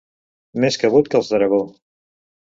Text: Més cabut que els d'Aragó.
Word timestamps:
Més 0.63 0.77
cabut 0.83 1.11
que 1.13 1.19
els 1.19 1.29
d'Aragó. 1.33 1.59